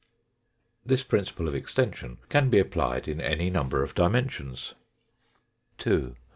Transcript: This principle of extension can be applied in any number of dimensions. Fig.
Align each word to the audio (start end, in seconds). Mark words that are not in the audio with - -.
This 0.83 1.03
principle 1.03 1.47
of 1.47 1.53
extension 1.53 2.17
can 2.27 2.49
be 2.49 2.57
applied 2.57 3.07
in 3.07 3.21
any 3.21 3.51
number 3.51 3.83
of 3.83 3.93
dimensions. 3.93 4.73
Fig. 5.77 6.15